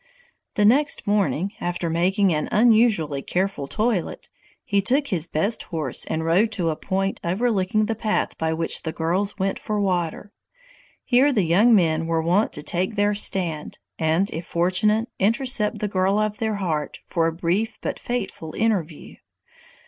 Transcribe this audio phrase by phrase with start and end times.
[0.55, 4.29] The next morning, after making an unusually careful toilet,
[4.63, 8.81] he took his best horse and rode to a point overlooking the path by which
[8.81, 10.31] the girls went for water.
[11.05, 15.87] Here the young men were wont to take their stand, and, if fortunate, intercept the
[15.87, 19.17] girl of their heart for a brief but fateful interview.